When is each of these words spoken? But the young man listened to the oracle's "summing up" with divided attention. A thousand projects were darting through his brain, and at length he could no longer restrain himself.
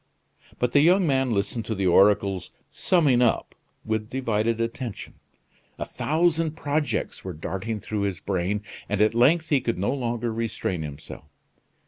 But 0.57 0.71
the 0.71 0.79
young 0.79 1.05
man 1.05 1.29
listened 1.29 1.63
to 1.65 1.75
the 1.75 1.85
oracle's 1.85 2.49
"summing 2.71 3.21
up" 3.21 3.53
with 3.85 4.09
divided 4.09 4.59
attention. 4.59 5.13
A 5.77 5.85
thousand 5.85 6.57
projects 6.57 7.23
were 7.23 7.33
darting 7.33 7.79
through 7.79 8.01
his 8.01 8.19
brain, 8.19 8.63
and 8.89 8.99
at 8.99 9.13
length 9.13 9.49
he 9.49 9.61
could 9.61 9.77
no 9.77 9.93
longer 9.93 10.33
restrain 10.33 10.81
himself. 10.81 11.25